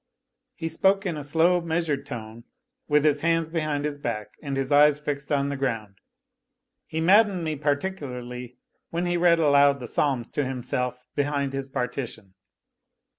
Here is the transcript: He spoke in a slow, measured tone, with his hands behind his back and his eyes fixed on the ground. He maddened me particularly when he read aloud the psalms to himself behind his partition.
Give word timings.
He 0.55 0.67
spoke 0.67 1.05
in 1.05 1.15
a 1.15 1.21
slow, 1.23 1.61
measured 1.61 2.07
tone, 2.07 2.43
with 2.87 3.05
his 3.05 3.21
hands 3.21 3.49
behind 3.49 3.85
his 3.85 3.99
back 3.99 4.29
and 4.41 4.57
his 4.57 4.71
eyes 4.71 4.97
fixed 4.97 5.31
on 5.31 5.49
the 5.49 5.55
ground. 5.55 5.99
He 6.87 6.99
maddened 6.99 7.43
me 7.43 7.55
particularly 7.55 8.57
when 8.89 9.05
he 9.05 9.15
read 9.15 9.37
aloud 9.37 9.79
the 9.79 9.85
psalms 9.85 10.31
to 10.31 10.43
himself 10.43 11.05
behind 11.15 11.53
his 11.53 11.67
partition. 11.67 12.33